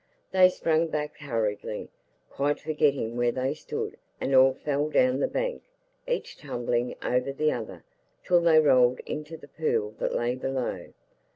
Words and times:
They 0.31 0.49
sprang 0.49 0.87
back 0.87 1.17
hurriedly, 1.19 1.87
quite 2.31 2.59
forgetting 2.59 3.17
where 3.17 3.31
they 3.31 3.53
stood, 3.53 3.97
and 4.19 4.33
all 4.33 4.55
fell 4.55 4.89
down 4.89 5.19
the 5.19 5.27
bank, 5.27 5.61
each 6.07 6.37
tumbling 6.37 6.95
over 7.03 7.31
the 7.31 7.51
other, 7.51 7.83
till 8.23 8.41
they 8.41 8.57
rolled 8.59 8.99
into 9.01 9.37
the 9.37 9.47
pool 9.47 9.93
that 9.99 10.15
lay 10.15 10.33
below. 10.33 10.91